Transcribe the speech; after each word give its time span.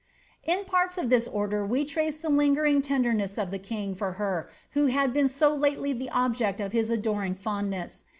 '"is 0.45 0.97
of 0.97 1.11
this 1.11 1.27
order 1.27 1.63
we 1.63 1.85
trace 1.85 2.21
the 2.21 2.27
lingering 2.29 2.81
tenderness 2.81 3.37
of 3.37 3.51
the 3.51 3.59
king 3.59 3.93
for• 3.93 4.17
had 4.89 5.13
been 5.13 5.27
so 5.27 5.53
lately 5.53 5.93
tiie 5.93 6.09
object 6.11 6.59
of 6.59 6.71
his 6.71 6.89
adoring 6.89 7.35
fondness. 7.35 8.05